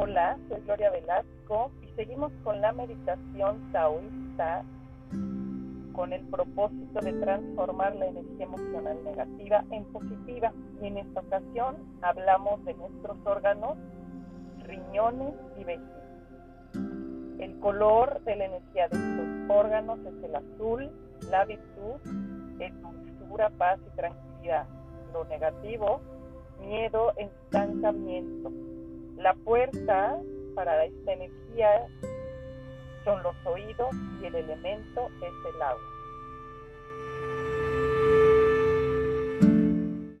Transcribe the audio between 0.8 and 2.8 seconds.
Velasco y seguimos con la